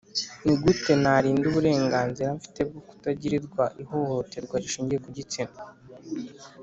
Ni 0.43 0.53
gute 0.61 0.91
narinda 1.03 1.45
uburenganzira 1.51 2.29
mfite 2.39 2.59
bwo 2.69 2.81
kutagirirwa 2.87 3.63
ihohoterwa 3.81 4.55
rishingiye 4.63 4.99
ku 5.05 5.09
gitsina 5.17 5.55